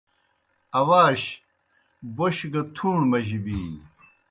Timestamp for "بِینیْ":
3.43-3.81